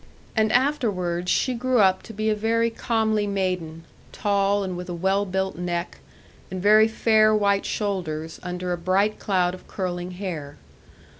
And 0.35 0.51
afterwards 0.51 1.29
she 1.29 1.53
grew 1.53 1.77
up 1.77 2.01
to 2.09 2.11
be 2.11 2.31
a 2.31 2.35
very 2.35 2.71
comely 2.71 3.27
maiden, 3.27 3.83
tall, 4.11 4.63
and 4.63 4.75
with 4.75 4.89
a 4.89 4.95
well 4.95 5.27
built 5.27 5.59
neck, 5.59 5.99
and 6.49 6.59
very 6.59 6.87
fair 6.87 7.35
white 7.35 7.67
shoulders, 7.67 8.39
under 8.41 8.73
a 8.73 8.79
bright 8.79 9.19
cloud 9.19 9.53
of 9.53 9.67
curling 9.67 10.09
hair. 10.13 10.57